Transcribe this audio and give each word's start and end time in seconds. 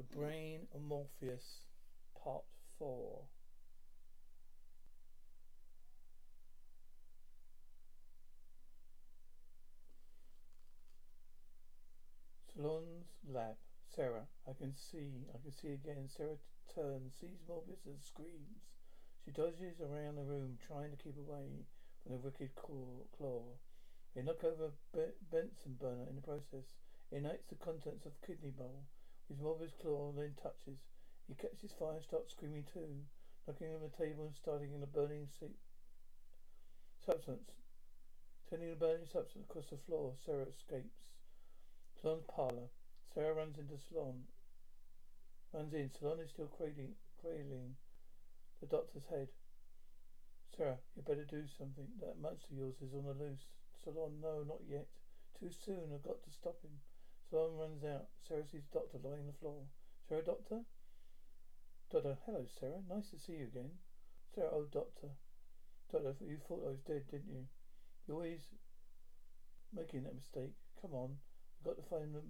The 0.00 0.16
Brain 0.16 0.60
of 0.74 0.80
Morbius 0.80 1.60
Part 2.24 2.44
4 2.78 3.20
Solon's 12.56 13.08
lab. 13.28 13.56
Sarah, 13.94 14.24
I 14.48 14.54
can 14.54 14.74
see, 14.74 15.26
I 15.34 15.38
can 15.42 15.52
see 15.52 15.68
again. 15.74 16.08
Sarah 16.08 16.38
turns, 16.74 17.12
sees 17.20 17.36
Morbius 17.46 17.84
and 17.84 18.00
screams. 18.00 18.72
She 19.22 19.32
dodges 19.32 19.82
around 19.82 20.16
the 20.16 20.22
room, 20.22 20.56
trying 20.66 20.92
to 20.92 20.96
keep 20.96 21.18
away 21.18 21.66
from 22.02 22.12
the 22.12 22.18
wicked 22.18 22.54
claw. 22.54 23.42
They 24.16 24.22
knock 24.22 24.44
over 24.44 24.72
a 24.94 24.98
Bunsen 25.30 25.76
burner 25.78 26.06
in 26.08 26.16
the 26.16 26.22
process. 26.22 26.72
It 27.12 27.16
ignites 27.16 27.44
the 27.50 27.56
contents 27.56 28.06
of 28.06 28.12
the 28.18 28.26
kidney 28.26 28.52
bowl, 28.56 28.86
which 29.30 29.38
Morbius' 29.38 29.78
claw 29.78 30.10
then 30.10 30.34
touches. 30.42 30.82
He 31.28 31.38
catches 31.38 31.70
fire 31.78 31.94
and 31.94 32.02
starts 32.02 32.34
screaming 32.34 32.66
too, 32.74 33.06
knocking 33.46 33.70
over 33.70 33.86
the 33.86 33.94
table 33.94 34.26
and 34.26 34.34
starting 34.34 34.74
in 34.74 34.82
a 34.82 34.90
burning 34.90 35.28
seat. 35.38 35.54
substance. 37.06 37.54
Turning 38.50 38.70
the 38.70 38.74
burning 38.74 39.06
substance 39.06 39.46
across 39.48 39.70
the 39.70 39.78
floor, 39.86 40.14
Sarah 40.26 40.50
escapes. 40.50 41.06
Solon's 42.02 42.26
parlor. 42.26 42.66
Sarah 43.14 43.34
runs 43.34 43.56
into 43.56 43.78
Solon. 43.78 44.26
Runs 45.54 45.74
in. 45.74 45.90
Solon 45.94 46.18
is 46.18 46.30
still 46.30 46.50
cradling, 46.50 46.98
cradling 47.22 47.78
the 48.58 48.66
doctor's 48.66 49.06
head. 49.08 49.28
Sarah, 50.56 50.82
you 50.96 51.02
better 51.06 51.24
do 51.24 51.46
something. 51.56 51.86
That 52.02 52.18
monster 52.18 52.50
of 52.50 52.58
yours 52.58 52.82
is 52.82 52.92
on 52.92 53.06
the 53.06 53.14
loose. 53.14 53.46
Solon, 53.84 54.18
no, 54.20 54.42
not 54.42 54.66
yet. 54.66 54.90
Too 55.38 55.54
soon. 55.64 55.94
I've 55.94 56.02
got 56.02 56.18
to 56.24 56.30
stop 56.34 56.58
him. 56.66 56.74
Solon 57.30 57.56
runs 57.56 57.84
out. 57.84 58.08
Sarah 58.26 58.42
sees 58.44 58.66
the 58.66 58.80
doctor 58.80 58.98
lying 58.98 59.22
on 59.22 59.26
the 59.30 59.38
floor. 59.38 59.62
Sarah, 60.08 60.24
doctor? 60.24 60.66
Doctor, 61.92 62.18
hello, 62.26 62.44
Sarah. 62.58 62.82
Nice 62.90 63.10
to 63.10 63.18
see 63.20 63.38
you 63.38 63.44
again. 63.44 63.70
Sarah, 64.34 64.50
oh, 64.52 64.66
doctor. 64.66 65.14
Doctor, 65.92 66.14
you 66.26 66.38
thought 66.42 66.66
I 66.66 66.70
was 66.74 66.82
dead, 66.82 67.06
didn't 67.08 67.30
you? 67.30 67.46
You're 68.06 68.16
always 68.16 68.50
making 69.72 70.02
that 70.02 70.16
mistake. 70.16 70.58
Come 70.82 70.90
on. 70.92 71.18
I've 71.60 71.66
got 71.66 71.76
to 71.78 71.88
find 71.88 72.14
the 72.14 72.22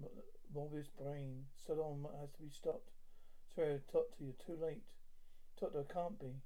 Morbius 0.53 0.93
brain. 0.93 1.45
Solon 1.65 2.05
has 2.19 2.29
to 2.37 2.41
be 2.43 2.53
stopped. 2.53 2.91
Sorry, 3.55 3.81
Doctor, 3.91 4.21
you're 4.21 4.45
too 4.45 4.61
late. 4.61 4.85
Doctor, 5.59 5.83
can't 5.91 6.19
be. 6.19 6.37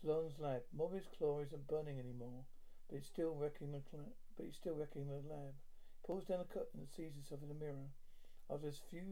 Solon's 0.00 0.38
lab. 0.38 0.62
Morbius 0.70 1.10
claw 1.18 1.40
isn't 1.40 1.66
burning 1.66 1.98
anymore, 1.98 2.44
but 2.88 2.98
it's 2.98 3.08
still 3.08 3.34
wrecking 3.34 3.72
the 3.72 3.82
cl- 3.90 4.14
but 4.36 4.46
it's 4.46 4.56
still 4.56 4.76
wrecking 4.76 5.08
the 5.08 5.18
lab. 5.26 5.54
Pulls 6.06 6.24
down 6.24 6.38
the 6.38 6.54
curtain 6.54 6.80
and 6.80 6.88
sees 6.88 7.14
himself 7.14 7.42
in 7.42 7.48
the 7.48 7.58
mirror. 7.58 7.90
After 8.48 8.68
a 8.68 8.72
few 8.72 9.02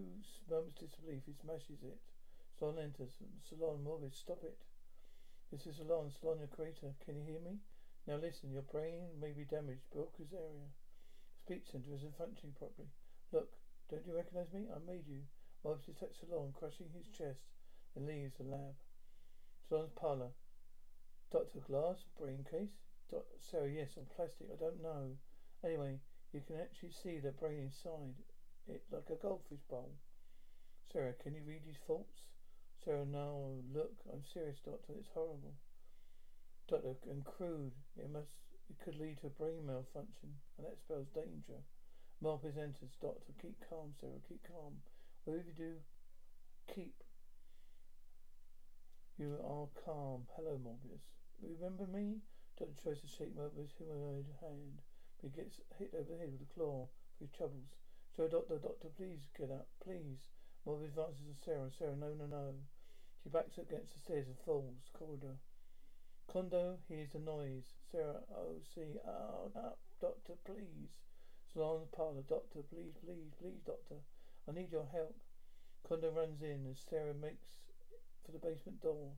moments 0.48 0.78
disbelief, 0.78 1.26
he 1.26 1.34
smashes 1.34 1.82
it. 1.82 1.98
Solon 2.56 2.78
enters. 2.78 3.18
Solon, 3.42 3.82
Morbius, 3.82 4.14
stop 4.14 4.44
it. 4.44 4.56
This 5.50 5.66
is 5.66 5.76
Solon. 5.76 6.12
Solon, 6.14 6.38
your 6.38 6.54
creator. 6.54 6.94
Can 7.04 7.16
you 7.18 7.24
hear 7.26 7.40
me? 7.40 7.58
Now 8.06 8.16
listen, 8.16 8.52
your 8.52 8.62
brain 8.62 9.18
may 9.20 9.32
be 9.32 9.42
damaged. 9.42 9.90
Broca's 9.90 10.32
area 10.32 10.70
speech 11.44 11.66
center 11.70 11.92
isn't 11.92 12.16
functioning 12.16 12.54
properly. 12.56 12.88
Look, 13.32 13.52
don't 13.90 14.06
you 14.06 14.14
recognize 14.14 14.52
me? 14.54 14.70
I 14.70 14.78
made 14.78 15.06
you. 15.06 15.26
Morbius 15.64 15.86
detects 15.86 16.20
Solon, 16.20 16.54
crushing 16.54 16.88
his 16.94 17.08
chest, 17.08 17.42
and 17.96 18.06
leaves 18.06 18.38
the 18.38 18.44
lab. 18.44 18.78
Solon's 19.68 19.90
parlor. 19.96 20.30
Doctor 21.32 21.58
Glass, 21.58 22.04
brain 22.18 22.46
case? 22.48 22.78
Doc- 23.10 23.26
Sarah, 23.40 23.68
yes, 23.68 23.98
on 23.98 24.06
plastic. 24.14 24.46
I 24.52 24.56
don't 24.56 24.80
know. 24.82 25.18
Anyway, 25.64 25.98
you 26.34 26.42
can 26.42 26.58
actually 26.58 26.90
see 26.90 27.22
the 27.22 27.30
brain 27.30 27.70
inside 27.70 28.18
it 28.66 28.82
like 28.90 29.06
a 29.08 29.22
goldfish 29.22 29.62
bowl. 29.70 29.94
Sarah, 30.90 31.14
can 31.22 31.34
you 31.34 31.42
read 31.46 31.62
his 31.66 31.78
thoughts? 31.86 32.26
Sarah, 32.84 33.06
no. 33.06 33.62
Look, 33.72 33.94
I'm 34.12 34.22
serious, 34.26 34.58
Doctor. 34.64 34.92
It's 34.98 35.14
horrible. 35.14 35.54
Doctor, 36.68 36.96
and 37.08 37.24
crude. 37.24 37.72
It 37.96 38.10
must 38.10 38.34
it 38.68 38.82
could 38.82 38.98
lead 38.98 39.20
to 39.20 39.28
a 39.28 39.38
brain 39.38 39.66
malfunction, 39.66 40.34
and 40.58 40.66
that 40.66 40.80
spells 40.80 41.06
danger. 41.14 41.62
Morbius 42.22 42.58
enters. 42.58 42.96
Doctor, 43.00 43.32
keep 43.40 43.56
calm, 43.68 43.92
Sarah. 44.00 44.20
Keep 44.28 44.48
calm. 44.48 44.80
Whatever 45.24 45.44
you 45.46 45.54
do, 45.54 45.72
keep. 46.74 46.94
You 49.18 49.38
are 49.44 49.68
calm. 49.84 50.26
Hello, 50.34 50.58
Morbius. 50.58 51.04
Remember 51.42 51.86
me? 51.86 52.18
Doctor 52.58 52.74
tries 52.82 53.00
to 53.00 53.06
shake 53.06 53.36
Morbius' 53.36 53.76
humanoid 53.76 54.26
hand, 54.40 54.80
he 55.24 55.32
gets 55.32 55.56
hit 55.80 55.88
over 55.96 56.04
the 56.04 56.20
head 56.20 56.36
with 56.36 56.44
a 56.44 56.52
claw 56.52 56.84
for 57.16 57.24
his 57.24 57.32
troubles. 57.32 57.72
So, 58.12 58.28
Doctor, 58.28 58.60
Doctor, 58.60 58.92
please 58.92 59.24
get 59.32 59.48
up, 59.48 59.64
please. 59.80 60.20
Morbius 60.68 60.92
advances 60.92 61.24
to 61.24 61.36
Sarah. 61.40 61.72
Sarah, 61.72 61.96
no, 61.96 62.12
no, 62.12 62.28
no. 62.28 62.52
She 63.22 63.32
backs 63.32 63.56
up 63.56 63.72
against 63.72 63.96
the 63.96 64.04
stairs 64.04 64.28
and 64.28 64.36
falls. 64.44 64.92
Corridor. 64.92 65.40
Condo 66.28 66.76
hears 66.88 67.08
the 67.16 67.24
noise. 67.24 67.72
Sarah, 67.90 68.20
oh, 68.36 68.60
see, 68.74 69.00
oh, 69.08 69.48
up, 69.56 69.80
doctor, 69.98 70.36
please. 70.44 70.92
Solon's 71.54 71.88
parlor, 71.96 72.20
doctor, 72.28 72.60
please, 72.68 72.92
please, 73.00 73.32
please, 73.40 73.64
doctor. 73.64 74.04
I 74.44 74.52
need 74.52 74.72
your 74.72 74.88
help. 74.92 75.16
Condo 75.88 76.12
runs 76.12 76.42
in 76.42 76.68
as 76.68 76.84
Sarah 76.84 77.16
makes 77.16 77.64
for 78.26 78.32
the 78.32 78.44
basement 78.44 78.82
door. 78.82 79.16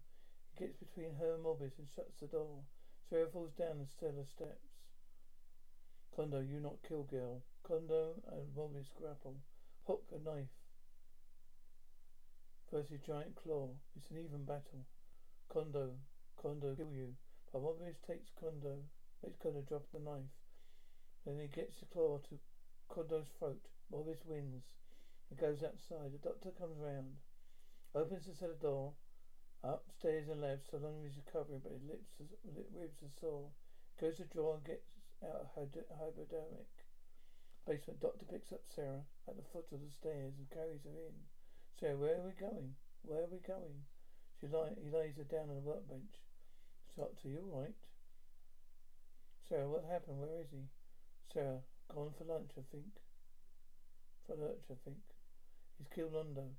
He 0.54 0.66
gets 0.66 0.78
between 0.78 1.18
her 1.18 1.34
and 1.34 1.42
Morbius 1.42 1.78
and 1.78 1.88
shuts 1.90 2.20
the 2.20 2.26
door. 2.30 2.62
Sarah 3.10 3.26
falls 3.32 3.58
down 3.58 3.78
the 3.78 3.86
cellar 3.98 4.26
steps. 4.30 4.65
Condo, 6.16 6.40
you 6.40 6.60
not 6.60 6.80
kill 6.88 7.02
girl. 7.02 7.42
Condo 7.62 8.14
and 8.32 8.48
Morbius 8.56 8.88
grapple. 8.96 9.36
Hook 9.86 10.02
a 10.16 10.18
knife. 10.24 10.48
Versus 12.72 13.00
giant 13.06 13.36
claw. 13.36 13.68
It's 13.94 14.10
an 14.10 14.24
even 14.24 14.46
battle. 14.46 14.88
Condo, 15.52 15.90
Condo 16.40 16.74
kill 16.74 16.90
you. 16.90 17.12
But 17.52 17.60
Morbius 17.60 18.00
takes 18.06 18.30
Condo, 18.40 18.78
makes 19.22 19.36
Condo 19.36 19.60
drop 19.60 19.84
the 19.92 20.00
knife. 20.00 20.32
Then 21.26 21.36
he 21.38 21.48
gets 21.48 21.80
the 21.80 21.86
claw 21.92 22.16
to 22.30 22.40
Condo's 22.88 23.28
throat. 23.38 23.60
Morbius 23.92 24.24
wins. 24.24 24.64
He 25.28 25.36
goes 25.36 25.62
outside. 25.62 26.16
The 26.16 26.24
doctor 26.24 26.48
comes 26.58 26.80
round. 26.80 27.20
Opens 27.94 28.24
the 28.24 28.34
cellar 28.34 28.56
door. 28.58 28.94
Upstairs 29.62 30.30
and 30.30 30.40
left. 30.40 30.70
Solon 30.70 30.96
he's 31.04 31.20
recovering, 31.20 31.60
but 31.62 31.76
his 31.76 31.84
lips, 31.84 32.08
ribs 32.72 33.02
are 33.02 33.20
sore. 33.20 33.50
Goes 34.00 34.16
to 34.16 34.24
drawer 34.24 34.56
and 34.56 34.64
gets 34.64 34.95
out 35.24 35.46
a 35.46 35.96
hypodermic. 35.96 36.68
Basement. 37.66 38.00
Doctor 38.00 38.24
picks 38.30 38.52
up 38.52 38.62
Sarah 38.70 39.02
at 39.26 39.36
the 39.36 39.42
foot 39.52 39.66
of 39.72 39.82
the 39.82 39.90
stairs 39.90 40.34
and 40.38 40.50
carries 40.50 40.84
her 40.84 40.94
in. 40.94 41.16
Sarah, 41.80 41.96
where 41.96 42.14
are 42.14 42.26
we 42.26 42.32
going? 42.38 42.78
Where 43.02 43.26
are 43.26 43.32
we 43.32 43.42
going? 43.42 43.82
She 44.38 44.46
lie, 44.46 44.76
he 44.78 44.90
lays 44.90 45.16
her 45.16 45.24
down 45.24 45.50
on 45.50 45.56
the 45.56 45.66
workbench. 45.66 46.22
Doctor, 46.96 47.28
you 47.28 47.42
right? 47.52 47.74
Sarah, 49.48 49.68
what 49.68 49.84
happened? 49.84 50.20
Where 50.20 50.40
is 50.40 50.50
he? 50.50 50.70
Sarah, 51.32 51.60
gone 51.92 52.14
for 52.16 52.24
lunch, 52.24 52.52
I 52.56 52.62
think. 52.70 53.02
For 54.26 54.36
lunch, 54.36 54.70
I 54.70 54.76
think. 54.84 55.02
He's 55.78 55.88
killed 55.88 56.14
Londo. 56.14 56.54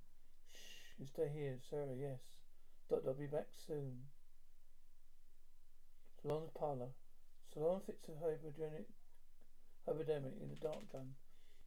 Shh, 0.51 1.00
you 1.00 1.07
stay 1.07 1.30
here, 1.33 1.57
Sarah, 1.69 1.95
yes. 1.98 2.19
Doctor, 2.89 3.09
I'll 3.09 3.15
be 3.15 3.27
back 3.27 3.48
soon. 3.65 4.12
Solon's 6.21 6.51
parlour. 6.57 6.92
Solon 7.57 7.81
fits 7.89 8.06
a 8.06 8.13
hypodermic, 8.21 8.86
hypodermic 9.89 10.38
in 10.38 10.54
the 10.54 10.62
dark 10.62 10.94
gun. 10.94 11.18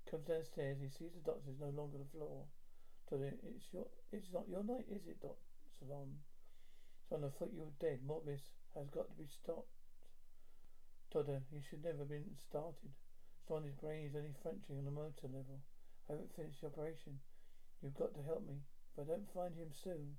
Comes 0.07 0.23
downstairs, 0.23 0.79
he 0.79 0.87
sees 0.87 1.11
the 1.19 1.27
doctor 1.27 1.51
is 1.51 1.59
no 1.59 1.75
longer 1.75 1.99
on 1.99 2.07
the 2.07 2.15
floor. 2.15 2.47
Doctor, 3.11 3.35
it's 3.43 3.67
your, 3.75 3.91
it's 4.15 4.31
not 4.31 4.47
your 4.47 4.63
night, 4.63 4.87
is 4.87 5.03
it, 5.11 5.19
Doc? 5.19 5.35
Solon. 5.83 6.15
Son, 7.11 7.27
I 7.27 7.31
thought 7.35 7.51
you 7.51 7.67
were 7.67 7.83
dead. 7.83 8.07
Morbius 8.07 8.55
has 8.79 8.87
got 8.95 9.11
to 9.11 9.19
be 9.19 9.27
stopped. 9.27 9.75
Doctor, 11.11 11.43
"You 11.51 11.59
uh, 11.59 11.67
should 11.67 11.83
never 11.83 12.07
have 12.07 12.15
been 12.15 12.39
started. 12.39 12.95
Son, 13.51 13.67
his 13.67 13.75
brain 13.75 14.07
is 14.07 14.15
only 14.15 14.39
functioning 14.47 14.79
on 14.79 14.87
the 14.87 14.95
motor 14.95 15.27
level. 15.27 15.59
I 16.07 16.15
haven't 16.15 16.39
finished 16.39 16.63
the 16.63 16.71
operation. 16.71 17.19
You've 17.83 17.99
got 17.99 18.15
to 18.15 18.23
help 18.23 18.47
me. 18.47 18.63
If 18.95 19.03
I 19.03 19.11
don't 19.11 19.35
find 19.35 19.59
him 19.59 19.75
soon, 19.75 20.15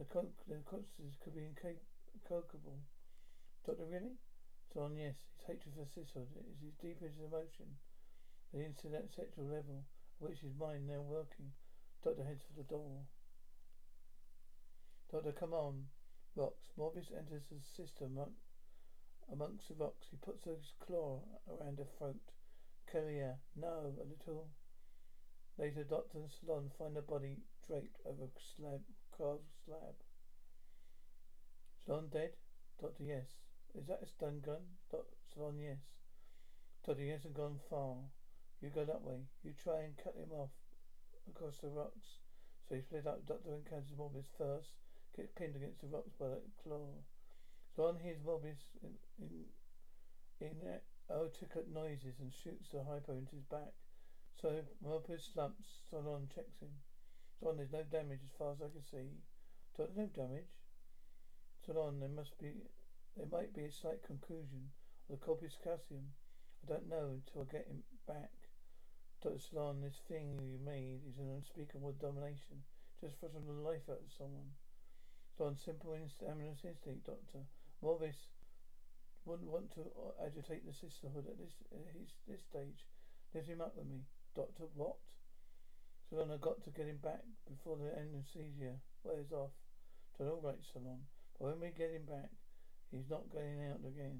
the, 0.00 0.08
con- 0.08 0.32
the 0.48 0.64
could 0.64 1.36
be 1.36 1.44
incalculable. 1.44 2.80
Doctor, 3.68 3.84
really? 3.84 4.16
Son, 4.72 4.96
yes. 4.96 5.16
His 5.34 5.46
hatred 5.46 5.74
for 5.74 5.86
sisterhood 5.86 6.46
is 6.46 6.62
his 6.62 6.74
deepest 6.78 7.18
emotion. 7.18 7.66
The 8.54 8.64
instant 8.64 8.94
sexual 9.14 9.46
level, 9.46 9.82
which 10.18 10.40
his 10.40 10.54
mind 10.58 10.86
now 10.86 11.00
working. 11.00 11.50
Doctor 12.04 12.24
heads 12.24 12.42
for 12.46 12.54
the 12.56 12.68
door. 12.68 13.02
Doctor, 15.10 15.32
come 15.32 15.52
on. 15.52 15.86
Rocks. 16.36 16.70
Morbius 16.78 17.10
enters 17.10 17.42
the 17.50 17.58
system 17.74 18.16
amongst 19.32 19.68
the 19.68 19.74
rocks. 19.74 20.06
He 20.10 20.16
puts 20.16 20.44
his 20.44 20.72
claw 20.78 21.22
around 21.50 21.78
her 21.78 21.90
throat. 21.98 22.30
Kelly, 22.90 23.22
no, 23.56 23.94
a 23.98 24.06
little. 24.06 24.48
Later, 25.58 25.84
Doctor 25.84 26.18
and 26.18 26.30
Solon 26.30 26.70
find 26.78 26.94
the 26.94 27.02
body 27.02 27.38
draped 27.66 27.98
over 28.06 28.24
a 28.24 28.40
slab, 28.56 28.80
carved 29.16 29.50
slab. 29.64 29.94
Solon 31.84 32.08
dead? 32.08 32.30
Doctor, 32.80 33.02
yes. 33.02 33.26
Is 33.78 33.86
that 33.86 34.02
a 34.02 34.06
stun 34.06 34.40
gun? 34.44 34.62
Doctor, 34.90 35.16
Solon, 35.34 35.58
yes. 35.58 35.78
Doctor, 36.84 37.02
he 37.02 37.08
hasn't 37.10 37.34
gone 37.34 37.58
far. 37.68 37.96
You 38.60 38.70
go 38.70 38.84
that 38.84 39.02
way. 39.02 39.24
You 39.42 39.52
try 39.52 39.82
and 39.82 39.96
cut 39.96 40.16
him 40.16 40.32
off 40.32 40.50
across 41.28 41.58
the 41.58 41.68
rocks. 41.68 42.18
So 42.68 42.74
he 42.74 42.82
split 42.82 43.06
up. 43.06 43.26
Doctor 43.26 43.54
encounters 43.54 43.94
Morbius 43.96 44.30
first. 44.36 44.74
Gets 45.16 45.32
pinned 45.36 45.56
against 45.56 45.80
the 45.80 45.88
rocks 45.88 46.12
by 46.18 46.28
that 46.28 46.46
claw. 46.62 46.86
Solon 47.74 47.98
hears 48.02 48.18
Morbius 48.20 48.62
in, 48.82 48.94
in, 49.20 49.46
in 50.40 50.54
articulate 51.10 51.68
oh, 51.70 51.80
noises 51.82 52.18
and 52.20 52.32
shoots 52.32 52.70
the 52.70 52.84
hypo 52.84 53.18
into 53.18 53.34
his 53.34 53.44
back. 53.50 53.74
So 54.40 54.62
Morbius 54.84 55.32
slumps. 55.32 55.66
Solon 55.90 56.28
checks 56.34 56.60
him. 56.60 56.70
Solon, 57.38 57.56
there's 57.56 57.72
no 57.72 57.82
damage 57.90 58.20
as 58.24 58.36
far 58.38 58.52
as 58.52 58.62
I 58.62 58.68
can 58.68 58.84
see. 58.84 59.18
There's 59.76 59.96
no 59.96 60.06
damage. 60.06 60.50
Solon, 61.64 62.00
there 62.00 62.08
must 62.08 62.38
be, 62.38 62.52
there 63.16 63.26
might 63.30 63.54
be 63.54 63.64
a 63.64 63.72
slight 63.72 64.02
conclusion 64.06 64.70
of 65.08 65.18
the 65.18 65.24
corpus 65.24 65.56
callosum. 65.62 66.14
I 66.62 66.72
don't 66.72 66.88
know 66.88 67.18
until 67.18 67.42
I 67.42 67.52
get 67.52 67.66
him 67.66 67.82
back. 68.06 68.30
Dr. 69.22 69.38
Solon, 69.38 69.82
this 69.82 70.00
thing 70.08 70.40
you 70.40 70.58
made 70.64 71.04
is 71.04 71.18
an 71.18 71.28
unspeakable 71.28 71.92
domination. 72.00 72.64
Just 73.00 73.20
frustrating 73.20 73.46
the 73.46 73.60
life 73.60 73.84
out 73.90 74.00
of 74.00 74.12
someone. 74.16 74.56
Solon, 75.36 75.56
simple 75.56 75.92
inst- 75.92 76.22
instinct, 76.22 77.04
Doctor. 77.04 77.44
Morbius 77.82 78.32
wouldn't 79.24 79.50
want 79.50 79.72
to 79.74 79.84
agitate 80.24 80.64
the 80.64 80.72
sisterhood 80.72 81.26
at 81.28 81.36
this 81.36 81.52
uh, 81.72 81.84
his, 81.92 82.08
this 82.28 82.40
stage. 82.48 82.88
Lift 83.34 83.48
him 83.48 83.60
up 83.60 83.76
with 83.76 83.86
me. 83.86 84.04
Doctor, 84.34 84.64
what? 84.74 84.96
Solon, 86.08 86.30
I 86.32 86.38
got 86.40 86.62
to 86.64 86.70
get 86.70 86.86
him 86.86 86.98
back 87.02 87.20
before 87.48 87.76
the 87.76 87.92
anesthesia 87.92 88.80
wears 89.04 89.32
off. 89.32 89.52
So 90.16 90.24
all 90.24 90.40
right, 90.40 90.64
Solon. 90.72 91.04
But 91.38 91.52
when 91.52 91.60
we 91.60 91.76
get 91.76 91.92
him 91.92 92.08
back, 92.08 92.32
he's 92.90 93.10
not 93.10 93.30
going 93.32 93.62
out 93.70 93.80
again. 93.86 94.18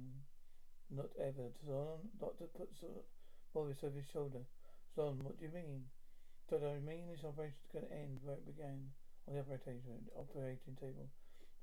Not 0.90 1.10
ever. 1.18 1.54
Solon, 1.62 2.10
Doctor 2.18 2.46
puts 2.46 2.82
Morbius 3.54 3.84
over 3.84 3.94
his 3.94 4.10
shoulder. 4.12 4.42
Solon, 4.94 5.22
what 5.22 5.38
do 5.38 5.46
you 5.46 5.52
mean? 5.54 5.86
Doctor, 6.50 6.66
I 6.66 6.80
mean 6.82 7.06
this 7.06 7.22
operation 7.22 7.58
is 7.62 7.70
going 7.70 7.86
to 7.86 7.94
end 7.94 8.18
where 8.22 8.34
it 8.34 8.46
began, 8.46 8.90
on 9.28 9.34
the 9.34 9.40
operating, 9.40 9.78
operating 10.18 10.74
table. 10.74 11.06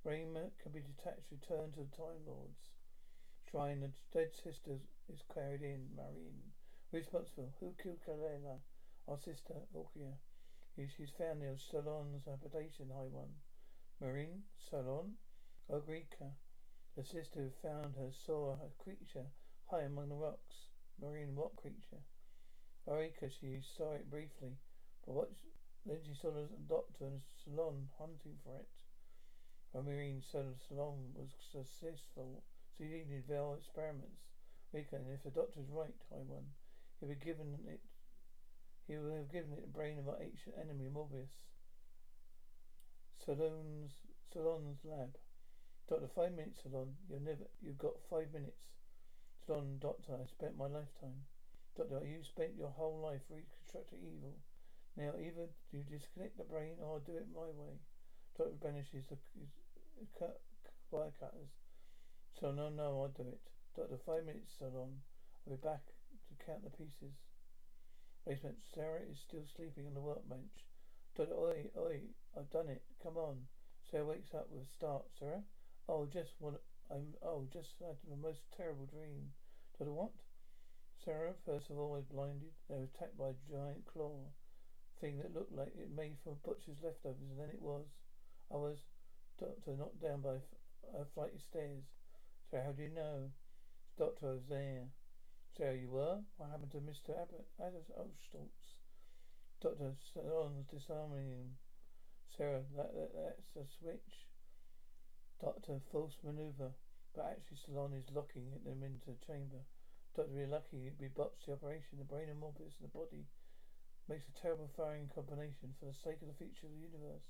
Brain 0.03 0.31
can 0.63 0.71
be 0.71 0.79
detached, 0.79 1.27
returned 1.31 1.73
to 1.73 1.83
the 1.83 1.95
Time 1.97 2.23
Lords. 2.25 2.71
Shrine, 3.51 3.81
the 3.81 3.91
dead 4.13 4.31
sister 4.31 4.79
is 5.11 5.23
carried 5.33 5.61
in, 5.61 5.87
Marine. 5.95 6.39
Responsible. 6.93 7.51
Who 7.59 7.75
killed 7.83 7.99
Kalela? 8.07 8.59
Our 9.09 9.17
sister, 9.19 9.55
Orkia. 9.75 10.15
She's 10.77 11.11
found 11.17 11.39
near 11.39 11.57
Solon's 11.57 12.23
habitation, 12.23 12.87
High 12.87 13.11
One. 13.11 13.35
Marine, 13.99 14.43
Solon, 14.69 15.15
Ogrika. 15.69 16.31
The 16.97 17.05
sister 17.05 17.45
who 17.45 17.51
found 17.61 17.93
her 17.93 18.09
saw 18.25 18.57
a 18.57 18.83
creature 18.83 19.29
high 19.69 19.83
among 19.83 20.09
the 20.09 20.15
rocks. 20.15 20.65
Marine, 20.99 21.35
what 21.35 21.55
creature? 21.55 22.01
Ogrika, 22.87 23.29
she 23.29 23.61
saw 23.77 23.93
it 23.93 24.09
briefly, 24.09 24.57
but 25.05 25.13
what? 25.13 25.29
Then 25.85 25.99
she 26.01 26.15
saw 26.15 26.31
the 26.31 26.49
doctor 26.67 27.05
and 27.05 27.21
Solon 27.45 27.89
hunting 27.99 28.41
for 28.43 28.57
it. 28.57 28.67
Marine 29.77 30.23
Solon 30.23 31.13
was 31.13 31.29
successful, 31.51 32.41
succeeding 32.65 33.11
in 33.11 33.21
Vel 33.29 33.53
experiments. 33.53 34.25
Rika, 34.73 34.95
and 34.95 35.05
if 35.13 35.21
the 35.21 35.29
doctor 35.29 35.59
is 35.59 35.69
right, 35.69 35.93
High 36.09 36.25
One, 36.25 36.49
he 36.99 37.05
would 37.05 37.13
have 37.13 37.23
given 37.23 37.59
it 37.67 37.79
he 38.87 38.97
would 38.97 39.13
have 39.13 39.31
given 39.31 39.51
it 39.51 39.61
the 39.61 39.67
brain 39.67 39.99
of 39.99 40.07
our 40.07 40.17
ancient 40.19 40.55
enemy 40.59 40.89
Morbius. 40.89 41.29
Solon's 43.23 43.91
Solon's 44.33 44.79
lab. 44.83 45.15
Doctor, 45.87 46.11
five 46.13 46.35
minutes, 46.35 46.59
Solon. 46.63 46.99
You've 47.07 47.23
never 47.23 47.47
you've 47.63 47.79
got 47.79 47.95
five 48.09 48.27
minutes. 48.33 48.59
Solon, 49.47 49.79
Doctor, 49.79 50.19
I 50.19 50.27
spent 50.27 50.59
my 50.59 50.67
lifetime. 50.67 51.23
Doctor, 51.77 52.03
you 52.03 52.19
spent 52.27 52.59
your 52.59 52.75
whole 52.75 52.99
life 52.99 53.23
reconstructing 53.31 54.03
evil. 54.03 54.35
Now 54.97 55.15
either 55.15 55.47
you 55.71 55.87
disconnect 55.87 56.35
the 56.35 56.43
brain 56.43 56.75
or 56.83 56.99
I'll 56.99 57.07
do 57.07 57.15
it 57.15 57.31
my 57.31 57.47
way. 57.55 57.79
Doctor 58.35 58.59
banishes 58.59 59.07
the 59.07 59.15
cut 60.19 60.41
wire 60.91 61.15
cutters. 61.19 61.55
So 62.39 62.51
no 62.51 62.67
no 62.67 63.07
I'll 63.07 63.15
do 63.15 63.23
it. 63.23 63.39
Doctor, 63.73 63.95
five 64.05 64.25
minutes, 64.25 64.59
Solon. 64.59 64.99
I'll 65.47 65.55
be 65.55 65.61
back 65.63 65.87
to 65.87 66.45
count 66.45 66.67
the 66.67 66.75
pieces. 66.75 67.15
Basement. 68.27 68.57
Sarah 68.75 69.07
is 69.09 69.23
still 69.23 69.47
sleeping 69.55 69.87
on 69.87 69.93
the 69.93 70.03
workbench. 70.03 70.67
Doctor, 71.15 71.33
oi, 71.33 71.71
oi, 71.79 72.01
I've 72.35 72.51
done 72.51 72.67
it. 72.67 72.83
Come 73.01 73.15
on. 73.15 73.47
Sarah 73.89 74.03
wakes 74.03 74.33
up 74.35 74.51
with 74.51 74.67
a 74.67 74.71
start. 74.75 75.05
Sarah? 75.17 75.43
Oh, 75.89 76.05
just 76.05 76.35
what? 76.39 76.61
I'm. 76.91 77.15
Oh, 77.23 77.47
just 77.51 77.79
had 77.79 77.95
the 78.09 78.17
most 78.17 78.41
terrible 78.55 78.85
dream. 78.85 79.31
Doctor, 79.79 79.93
what? 79.93 80.11
Sarah, 81.03 81.33
first 81.45 81.69
of 81.69 81.77
all, 81.77 81.91
was 81.91 82.03
blinded. 82.03 82.51
They 82.67 82.75
were 82.75 82.91
attacked 82.91 83.17
by 83.17 83.31
a 83.31 83.47
giant 83.47 83.85
claw 83.85 84.27
thing 84.99 85.17
that 85.19 85.33
looked 85.33 85.55
like 85.55 85.71
it 85.77 85.95
made 85.95 86.17
from 86.23 86.43
butcher's 86.43 86.83
leftovers, 86.83 87.29
and 87.31 87.39
then 87.39 87.49
it 87.49 87.61
was. 87.61 87.85
I 88.51 88.55
was, 88.55 88.79
doctor, 89.39 89.75
knocked 89.77 90.01
down 90.01 90.21
by 90.21 90.43
a 90.91 91.05
flight 91.13 91.35
of 91.35 91.41
stairs. 91.41 91.83
So 92.51 92.59
how 92.63 92.71
do 92.71 92.83
you 92.83 92.89
know? 92.89 93.31
Doctor, 93.97 94.27
I 94.27 94.33
was 94.33 94.47
there. 94.49 94.87
So 95.57 95.71
you 95.71 95.89
were? 95.89 96.19
What 96.35 96.51
happened 96.51 96.71
to 96.71 96.83
Mr. 96.83 97.15
Abbott? 97.15 97.47
Oh, 97.59 98.11
Stoltz. 98.27 98.75
Dr. 99.61 99.95
Solon's 100.13 100.67
disarming 100.67 101.31
him. 101.31 101.57
Sarah, 102.37 102.61
that, 102.75 102.93
that, 102.93 103.11
that's 103.15 103.55
a 103.55 103.65
switch. 103.79 104.26
Doctor, 105.41 105.79
false 105.91 106.17
maneuver. 106.23 106.73
But 107.13 107.33
actually 107.33 107.57
Solon 107.65 107.93
is 107.93 108.09
locking 108.13 108.45
them 108.65 108.83
into 108.83 109.09
the 109.09 109.25
chamber. 109.25 109.65
Doctor, 110.15 110.33
we're 110.33 110.45
lucky 110.45 110.93
we 110.99 111.09
botched 111.09 111.45
the 111.45 111.53
operation. 111.53 111.97
The 111.97 112.05
brain 112.05 112.29
and 112.29 112.41
Morbius 112.41 112.77
and 112.77 112.85
the 112.85 112.93
body 112.93 113.25
makes 114.09 114.29
a 114.29 114.41
terrible 114.41 114.69
firing 114.77 115.09
combination 115.13 115.73
for 115.77 115.85
the 115.85 115.97
sake 115.97 116.21
of 116.21 116.27
the 116.27 116.37
future 116.37 116.65
of 116.65 116.73
the 116.73 116.85
universe. 116.85 117.25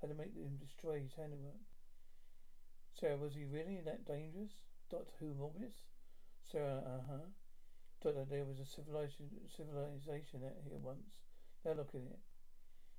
Had 0.00 0.08
to 0.08 0.16
make 0.16 0.32
him 0.32 0.56
destroy 0.56 1.00
his 1.00 1.12
handiwork. 1.16 1.60
Sarah, 2.98 3.16
was 3.16 3.34
he 3.34 3.44
really 3.44 3.80
that 3.84 4.04
dangerous? 4.04 4.52
Doctor 4.90 5.12
Who 5.20 5.34
Morbius? 5.36 5.84
Sarah, 6.50 6.80
uh-huh. 6.80 7.28
Doctor, 8.02 8.24
there 8.24 8.44
was 8.44 8.60
a 8.60 8.64
civilization, 8.64 9.28
civilization 9.52 10.44
out 10.44 10.60
here 10.64 10.80
once. 10.80 11.24
Now 11.64 11.72
look 11.72 11.92
at 11.92 12.04
it. 12.04 12.20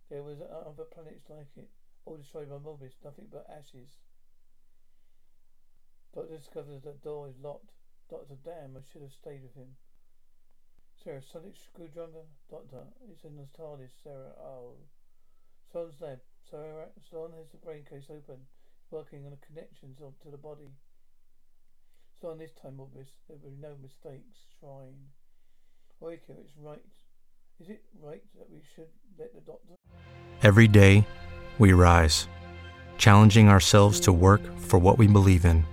There 0.10 0.24
was 0.24 0.42
other 0.42 0.86
planets 0.86 1.30
like 1.30 1.50
it, 1.58 1.70
all 2.06 2.18
destroyed 2.18 2.50
by 2.50 2.58
Morbius, 2.58 2.98
nothing 3.04 3.28
but 3.32 3.46
ashes. 3.50 3.98
Doctor 6.18 6.36
discovers 6.36 6.82
that 6.82 6.98
the 6.98 7.10
door 7.10 7.30
is 7.30 7.38
locked. 7.44 7.70
Doctor, 8.10 8.34
damn, 8.44 8.74
I 8.74 8.82
should 8.92 9.04
have 9.04 9.14
stayed 9.14 9.44
with 9.46 9.54
him. 9.54 9.78
Sarah, 11.04 11.22
sonic 11.22 11.54
screwdriver? 11.54 12.26
Doctor, 12.50 12.90
it's 13.12 13.24
in 13.24 13.38
the 13.38 13.46
TARDIS, 13.54 13.94
Sarah. 14.02 14.34
Oh. 14.42 14.74
Solon's 15.72 16.02
lab. 16.02 16.18
Sarah, 16.50 16.90
Solon 17.12 17.34
has 17.38 17.46
the 17.52 17.62
brain 17.62 17.84
case 17.88 18.10
open, 18.10 18.42
working 18.90 19.26
on 19.26 19.30
the 19.30 19.46
connections 19.46 20.00
to 20.00 20.32
the 20.32 20.38
body. 20.38 20.74
So 22.20 22.30
on 22.30 22.40
this 22.40 22.50
time, 22.60 22.78
Morbius, 22.82 23.14
there 23.28 23.38
will 23.38 23.52
be 23.52 23.56
no 23.62 23.76
mistakes. 23.80 24.42
Shrine. 24.60 24.98
Oika, 26.02 26.34
it's 26.42 26.58
right. 26.58 26.82
Is 27.60 27.70
it 27.70 27.84
right 28.02 28.24
that 28.40 28.50
we 28.50 28.62
should 28.74 28.90
let 29.20 29.36
the 29.36 29.42
doctor? 29.42 29.76
Every 30.42 30.68
day, 30.68 31.06
we 31.60 31.74
rise, 31.74 32.28
challenging 32.98 33.50
ourselves 33.50 34.00
to 34.00 34.12
work 34.12 34.42
for 34.58 34.80
what 34.80 34.98
we 34.98 35.06
believe 35.06 35.46
in. 35.46 35.64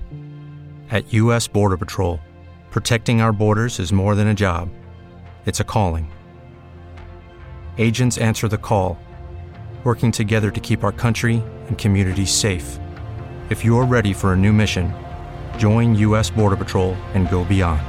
At 0.94 1.12
U.S. 1.12 1.46
Border 1.48 1.76
Patrol, 1.76 2.20
protecting 2.70 3.20
our 3.20 3.32
borders 3.32 3.80
is 3.80 3.92
more 3.92 4.14
than 4.14 4.28
a 4.28 4.34
job, 4.34 4.68
it's 5.44 5.58
a 5.58 5.64
calling. 5.64 6.12
Agents 7.78 8.16
answer 8.16 8.46
the 8.46 8.56
call, 8.56 8.96
working 9.82 10.12
together 10.12 10.52
to 10.52 10.60
keep 10.60 10.84
our 10.84 10.92
country 10.92 11.42
and 11.66 11.76
communities 11.76 12.30
safe. 12.30 12.78
If 13.50 13.64
you're 13.64 13.84
ready 13.84 14.12
for 14.12 14.34
a 14.34 14.36
new 14.36 14.52
mission, 14.52 14.94
join 15.58 15.96
U.S. 15.96 16.30
Border 16.30 16.54
Patrol 16.54 16.92
and 17.12 17.28
go 17.28 17.42
beyond. 17.42 17.82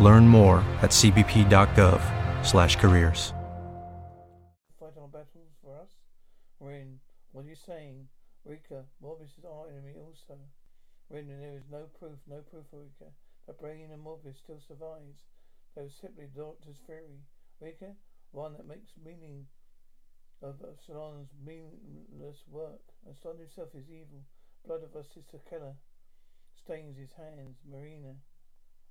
Learn 0.00 0.28
more 0.28 0.58
at 0.80 0.90
cbp.gov/careers. 0.90 3.32
Battles 5.12 5.56
for 5.60 5.76
us? 5.76 5.90
When, 6.58 7.00
what 7.32 7.44
are 7.44 7.48
you 7.48 7.56
saying? 7.56 8.06
Rika, 8.44 8.84
Morbius 9.02 9.36
is 9.36 9.44
our 9.44 9.66
enemy 9.68 9.94
also. 9.96 10.38
When 11.12 11.28
there 11.28 11.60
is 11.60 11.68
no 11.68 11.92
proof, 12.00 12.16
no 12.24 12.40
proof, 12.40 12.64
Rika, 12.72 13.12
that 13.44 13.60
Brain 13.60 13.92
and 13.92 14.00
Morbius 14.00 14.40
still 14.40 14.64
survives. 14.64 15.28
They 15.76 15.84
were 15.84 16.00
simply 16.00 16.24
the 16.24 16.40
doctor's 16.40 16.80
theory. 16.88 17.20
Rika, 17.60 17.92
one 18.32 18.56
that 18.56 18.64
makes 18.64 18.96
meaning 18.96 19.44
of 20.40 20.56
Solon's 20.88 21.28
meaningless 21.44 22.40
work. 22.48 22.80
And 23.04 23.12
Solon 23.20 23.44
himself 23.44 23.76
is 23.76 23.92
evil. 23.92 24.24
Blood 24.64 24.88
of 24.88 24.96
our 24.96 25.04
sister 25.04 25.36
Keller 25.44 25.76
stains 26.56 26.96
his 26.96 27.12
hands. 27.12 27.60
Marina, 27.68 28.16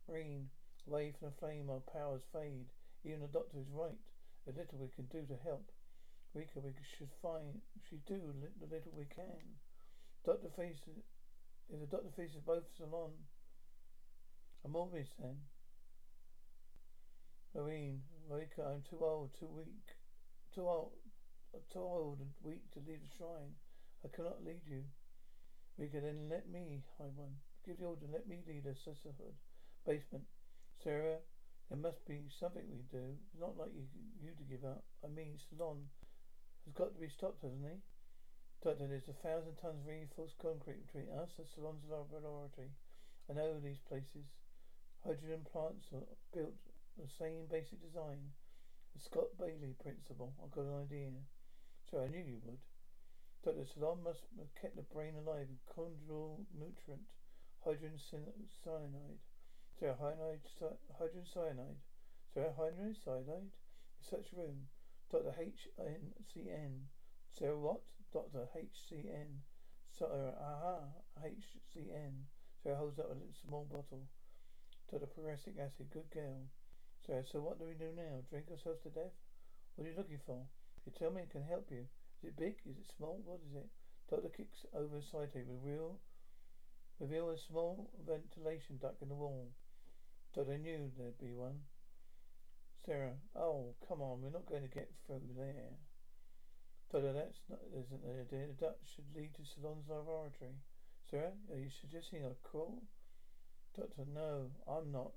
Marine, 0.05 0.45
away 0.85 1.17
from 1.17 1.33
the 1.33 1.39
flame 1.41 1.73
our 1.73 1.81
powers 1.89 2.21
fade. 2.29 2.69
Even 3.01 3.25
the 3.25 3.33
doctor 3.33 3.57
is 3.57 3.73
right. 3.73 3.97
The 4.45 4.53
little 4.53 4.77
we 4.77 4.93
can 4.93 5.09
do 5.09 5.25
to 5.25 5.41
help. 5.41 5.65
Rika, 6.37 6.61
we 6.61 6.77
should 6.85 7.09
find, 7.17 7.65
should 7.89 8.05
do 8.05 8.21
the 8.61 8.69
little 8.69 8.93
we 8.93 9.09
can. 9.09 9.57
Doctor 10.23 10.53
faces, 10.55 11.01
if 11.71 11.79
the 11.79 11.87
doctor 11.87 12.11
faces 12.15 12.43
both 12.45 12.67
Solon 12.77 13.15
and 14.63 14.73
Morbius 14.73 15.07
then. 15.19 15.39
Marine, 17.55 18.01
Rika, 18.29 18.63
I'm 18.63 18.83
too 18.89 18.99
old, 19.03 19.31
too 19.39 19.47
weak, 19.47 19.95
too 20.55 20.67
old, 20.67 20.91
too 21.71 21.79
old 21.79 22.19
and 22.19 22.31
weak 22.43 22.63
to 22.73 22.79
leave 22.79 22.99
the 22.99 23.11
shrine. 23.17 23.55
I 24.03 24.07
cannot 24.15 24.43
lead 24.43 24.63
you. 24.67 24.83
Rika, 25.77 25.99
then 25.99 26.27
let 26.29 26.49
me, 26.49 26.83
I 26.99 27.07
one. 27.15 27.35
Give 27.65 27.77
the 27.77 27.85
order, 27.85 28.07
let 28.11 28.27
me 28.27 28.39
lead 28.47 28.65
a 28.67 28.75
sisterhood. 28.75 29.35
Basement. 29.85 30.23
Sarah, 30.83 31.19
there 31.69 31.79
must 31.79 32.03
be 32.07 32.19
something 32.39 32.63
we 32.71 32.83
do. 32.91 33.15
It's 33.31 33.39
not 33.39 33.57
like 33.57 33.71
you, 33.75 33.83
you 34.23 34.31
to 34.31 34.43
give 34.47 34.63
up. 34.63 34.83
I 35.03 35.07
mean, 35.07 35.37
Solon 35.49 35.87
has 36.65 36.73
got 36.73 36.95
to 36.95 36.99
be 36.99 37.09
stopped, 37.09 37.43
hasn't 37.43 37.63
he? 37.63 37.79
Doctor, 38.61 38.85
there's 38.85 39.09
a 39.09 39.25
thousand 39.25 39.57
tons 39.57 39.81
of 39.81 39.89
reinforced 39.89 40.37
concrete 40.37 40.85
between 40.85 41.09
us 41.17 41.33
and 41.41 41.49
Solon's 41.49 41.81
laboratory. 41.89 42.69
I 43.25 43.33
know 43.33 43.57
these 43.57 43.81
places. 43.89 44.29
Hydrogen 45.01 45.41
plants 45.49 45.89
are 45.89 46.05
built 46.29 46.53
the 46.93 47.09
same 47.09 47.49
basic 47.49 47.81
design. 47.81 48.21
The 48.93 49.01
Scott 49.01 49.33
Bailey 49.39 49.73
principle. 49.81 50.37
I've 50.37 50.53
got 50.53 50.69
an 50.69 50.77
idea. 50.77 51.09
So 51.89 52.05
I 52.05 52.07
knew 52.13 52.21
you 52.21 52.37
would. 52.45 52.61
Dr. 53.41 53.65
Solon 53.65 54.03
must 54.05 54.29
have 54.37 54.53
kept 54.53 54.75
the 54.77 54.85
brain 54.93 55.17
alive 55.17 55.49
with 55.49 55.65
chondral 55.65 56.45
nutrient, 56.53 57.01
hydrogen 57.65 57.97
cyanide. 57.97 59.25
So 59.79 59.97
hydrogen 59.97 61.25
cyanide. 61.25 61.81
So 62.35 62.53
hydrogen 62.53 62.93
cyanide? 62.93 63.49
Such 64.05 64.29
room. 64.37 64.69
Dr. 65.09 65.33
H 65.41 65.67
N 65.79 66.13
C 66.31 66.45
N. 66.53 66.85
Sarah 67.33 67.57
what? 67.57 67.81
Dr. 68.11 68.47
HCN. 68.55 69.39
Sarah, 69.97 70.11
uh, 70.11 70.43
aha, 70.43 70.77
uh-huh, 71.17 71.27
HCN. 71.27 72.27
Sarah 72.61 72.75
holds 72.75 72.99
up 72.99 73.11
a 73.11 73.47
small 73.47 73.65
bottle. 73.71 74.03
to 74.89 74.99
the 74.99 75.07
Prussic 75.07 75.55
acid, 75.57 75.87
good 75.93 76.09
girl. 76.11 76.43
So, 77.05 77.23
so 77.23 77.39
what 77.39 77.57
do 77.57 77.65
we 77.65 77.73
do 77.73 77.91
now? 77.95 78.19
Drink 78.29 78.51
ourselves 78.51 78.81
to 78.83 78.89
death? 78.89 79.15
What 79.75 79.87
are 79.87 79.91
you 79.91 79.97
looking 79.97 80.19
for? 80.25 80.43
You 80.85 80.91
tell 80.91 81.11
me 81.11 81.21
it 81.21 81.31
can 81.31 81.43
help 81.43 81.71
you. 81.71 81.87
Is 82.21 82.29
it 82.29 82.37
big? 82.37 82.55
Is 82.65 82.77
it 82.77 82.91
small? 82.97 83.21
What 83.23 83.39
is 83.47 83.55
it? 83.55 83.69
Doctor 84.09 84.29
kicks 84.29 84.65
over 84.75 84.97
a 84.97 85.01
side 85.01 85.31
table. 85.31 85.57
Reveal, 85.63 85.99
reveal 86.99 87.29
a 87.29 87.37
small 87.37 87.89
ventilation 88.05 88.77
duct 88.81 89.01
in 89.01 89.07
the 89.07 89.15
wall. 89.15 89.47
Doctor 90.35 90.57
knew 90.57 90.91
there'd 90.97 91.17
be 91.17 91.31
one. 91.33 91.61
Sarah, 92.85 93.15
oh, 93.35 93.75
come 93.87 94.01
on, 94.01 94.21
we're 94.21 94.31
not 94.31 94.45
going 94.45 94.63
to 94.63 94.67
get 94.67 94.91
through 95.07 95.21
there. 95.37 95.77
Doctor, 96.91 97.13
that's 97.13 97.39
not, 97.49 97.59
isn't 97.71 98.03
the 98.03 98.19
idea. 98.19 98.51
Duct 98.59 98.83
should 98.83 99.07
lead 99.15 99.33
to 99.35 99.47
Solon's 99.47 99.87
laboratory. 99.87 100.59
Sarah, 101.09 101.31
eh, 101.49 101.55
are 101.55 101.59
you 101.59 101.69
suggesting 101.79 102.25
a 102.25 102.35
call? 102.43 102.83
Doctor, 103.77 104.03
no, 104.13 104.51
I'm 104.67 104.91
not. 104.91 105.11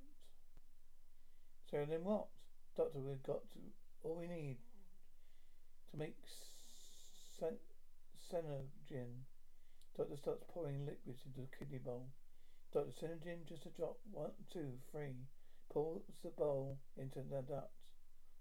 So 1.68 1.84
then 1.84 2.04
what? 2.04 2.26
Doctor, 2.76 3.00
we've 3.00 3.22
got 3.24 3.42
to, 3.54 3.58
all 4.04 4.14
we 4.14 4.28
need 4.28 4.58
to 5.90 5.96
make 5.96 6.14
sen- 7.40 7.58
cyanogen. 8.30 9.26
Doctor 9.96 10.16
starts 10.16 10.44
pouring 10.54 10.86
liquids 10.86 11.22
into 11.26 11.40
the 11.40 11.56
kidney 11.58 11.78
bowl. 11.78 12.06
Doctor, 12.72 12.92
cyanogen, 13.02 13.48
just 13.48 13.66
a 13.66 13.70
drop. 13.70 13.98
One, 14.12 14.30
two, 14.52 14.78
three. 14.92 15.26
Pours 15.72 16.02
the 16.22 16.30
bowl 16.30 16.78
into 16.96 17.18
the 17.18 17.42
duct. 17.42 17.70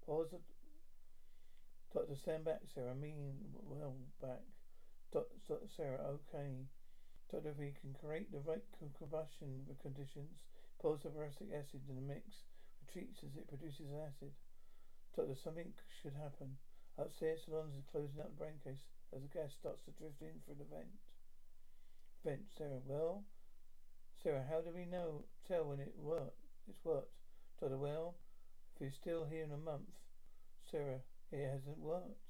Pours 0.06 0.30
the... 0.30 0.38
Doctor, 1.94 2.18
stand 2.18 2.44
back, 2.44 2.58
Sarah. 2.74 2.90
I 2.90 2.98
mean, 2.98 3.38
well, 3.54 3.94
back. 4.20 4.42
Doctor, 5.14 5.62
Sarah, 5.70 6.02
okay. 6.18 6.66
Doctor, 7.30 7.54
if 7.54 7.58
we 7.58 7.70
can 7.78 7.94
create 7.94 8.34
the 8.34 8.42
right 8.42 8.66
combustion 8.98 9.62
conditions, 9.80 10.42
pours 10.82 11.06
the 11.06 11.14
boracic 11.14 11.54
acid 11.54 11.86
in 11.88 11.94
the 11.94 12.02
mix, 12.02 12.50
retreats 12.82 13.22
as 13.22 13.38
it 13.38 13.46
produces 13.46 13.94
acid. 13.94 14.34
Doctor, 15.14 15.38
something 15.38 15.70
should 16.02 16.18
happen. 16.18 16.58
Upstairs, 16.98 17.46
Solons 17.46 17.78
is 17.78 17.86
closing 17.90 18.18
up 18.18 18.34
the 18.34 18.42
brain 18.42 18.58
case 18.66 18.82
as 19.14 19.22
the 19.22 19.30
gas 19.30 19.54
starts 19.54 19.86
to 19.86 19.94
drift 19.94 20.18
in 20.18 20.42
through 20.42 20.58
the 20.58 20.66
vent. 20.66 20.90
Vent, 22.26 22.50
Sarah. 22.58 22.82
Well, 22.82 23.22
Sarah, 24.20 24.42
how 24.50 24.66
do 24.66 24.74
we 24.74 24.84
know? 24.84 25.30
Tell 25.46 25.70
when 25.70 25.78
it 25.78 25.94
worked. 25.94 26.42
It's 26.66 26.82
worked. 26.82 27.14
Doctor, 27.60 27.78
well, 27.78 28.18
if 28.74 28.82
he's 28.82 28.98
still 28.98 29.26
here 29.30 29.44
in 29.44 29.52
a 29.52 29.58
month, 29.58 29.94
Sarah, 30.70 30.98
it 31.34 31.50
hasn't 31.50 31.82
worked. 31.82 32.22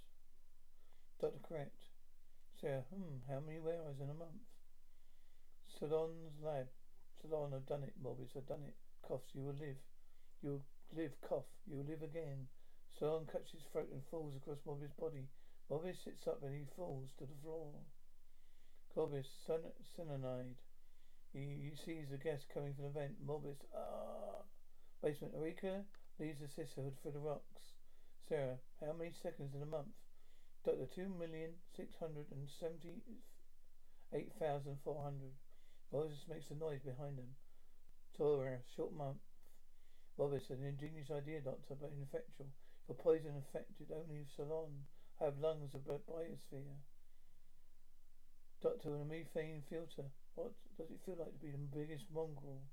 Doctor, 1.20 1.38
correct. 1.44 1.76
Sarah, 2.60 2.88
hmm, 2.88 3.20
how 3.28 3.40
many 3.44 3.60
hours 3.60 4.00
in 4.00 4.08
a 4.08 4.16
month? 4.16 4.40
Solon's 5.68 6.40
lab. 6.40 6.72
Solon, 7.20 7.52
I've 7.52 7.68
done 7.68 7.84
it, 7.84 7.92
Morbius, 8.00 8.32
I've 8.36 8.48
done 8.48 8.64
it. 8.64 8.74
Coughs, 9.02 9.28
you 9.34 9.44
will 9.44 9.60
live. 9.60 9.76
You 10.40 10.50
will 10.56 10.64
live, 10.96 11.12
cough. 11.20 11.44
You 11.68 11.76
will 11.76 11.84
live 11.84 12.02
again. 12.02 12.48
Solon 12.98 13.28
cuts 13.28 13.52
his 13.52 13.68
throat 13.72 13.92
and 13.92 14.00
falls 14.10 14.36
across 14.36 14.64
Morbius' 14.64 14.96
body. 14.96 15.28
Morbius 15.68 16.00
sits 16.02 16.26
up 16.26 16.40
and 16.42 16.54
he 16.56 16.64
falls 16.76 17.12
to 17.18 17.24
the 17.24 17.36
floor. 17.42 17.76
Morbius, 18.96 19.28
cyanide. 19.44 20.56
He, 21.34 21.68
he 21.68 21.72
sees 21.76 22.08
the 22.08 22.16
gas 22.16 22.46
coming 22.52 22.72
from 22.72 22.84
the 22.84 22.96
vent. 22.96 23.20
Morbius, 23.20 23.60
ah! 23.76 24.40
Basement. 25.02 25.34
Erika 25.36 25.84
leaves 26.18 26.40
the 26.40 26.48
sisterhood 26.48 26.96
through 27.02 27.12
the 27.12 27.18
rocks. 27.18 27.73
Sarah, 28.28 28.56
how 28.80 28.96
many 28.96 29.12
seconds 29.22 29.52
in 29.54 29.60
a 29.60 29.68
month? 29.68 29.92
Doctor, 30.64 30.88
two 30.88 31.12
million 31.12 31.60
six 31.76 31.92
hundred 32.00 32.24
and 32.32 32.48
seventy-eight 32.48 34.32
thousand 34.40 34.80
four 34.80 35.04
hundred. 35.04 35.36
Morbius 35.92 36.24
makes 36.24 36.48
a 36.48 36.56
noise 36.56 36.80
behind 36.80 37.18
them. 37.20 37.36
Tora, 38.16 38.64
short 38.74 38.96
month. 38.96 39.20
Morbius, 40.16 40.48
an 40.48 40.64
ingenious 40.64 41.12
idea, 41.12 41.44
Doctor, 41.44 41.76
but 41.76 41.92
ineffectual. 41.92 42.48
For 42.86 42.94
poison 42.94 43.36
affected 43.36 43.92
only 43.92 44.24
Solon 44.36 44.88
I 45.20 45.24
have 45.28 45.38
lungs 45.38 45.74
of 45.74 45.84
biosphere. 45.84 46.80
Doctor, 48.62 48.96
a 48.96 49.04
methane 49.04 49.62
filter. 49.68 50.08
What 50.34 50.56
does 50.78 50.88
it 50.88 51.04
feel 51.04 51.16
like 51.20 51.36
to 51.36 51.44
be 51.44 51.52
the 51.52 51.68
biggest 51.76 52.08
mongrel 52.08 52.64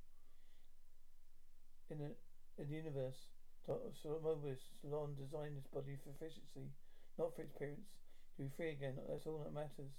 in 1.92 2.00
the, 2.00 2.16
in 2.58 2.70
the 2.70 2.76
universe? 2.76 3.28
Doctor 3.68 4.18
Morbius 4.26 4.58
Solon 4.82 5.14
designed 5.14 5.56
this 5.56 5.68
body 5.70 5.96
for 6.02 6.10
efficiency, 6.10 6.74
not 7.20 7.36
for 7.36 7.44
its 7.44 7.54
appearance. 7.54 7.94
To 8.36 8.44
be 8.44 8.50
free 8.58 8.72
again, 8.72 8.98
that's 9.08 9.28
all 9.28 9.38
that 9.44 9.54
matters. 9.54 9.94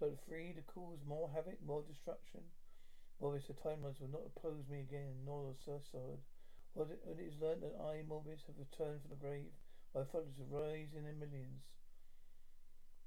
Doctor, 0.00 0.16
free 0.26 0.54
to 0.54 0.62
cause 0.62 1.04
more 1.04 1.28
havoc, 1.28 1.60
more 1.60 1.82
destruction. 1.84 2.40
Morbius, 3.20 3.46
the 3.46 3.52
Time 3.60 3.82
Lords 3.82 4.00
will 4.00 4.08
not 4.08 4.24
oppose 4.32 4.64
me 4.70 4.80
again, 4.80 5.20
nor 5.26 5.52
the 5.52 5.54
suicide. 5.64 6.18
When 6.72 6.88
it 6.90 7.20
is 7.20 7.36
learnt 7.40 7.60
that 7.60 7.76
I, 7.76 8.02
Morbius, 8.08 8.46
have 8.48 8.56
returned 8.58 9.02
from 9.02 9.10
the 9.10 9.20
grave, 9.20 9.52
my 9.94 10.04
followers 10.04 10.40
will 10.40 10.64
rise 10.64 10.96
in 10.96 11.04
millions. 11.04 11.60